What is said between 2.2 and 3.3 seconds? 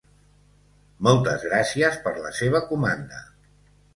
la seva comanda.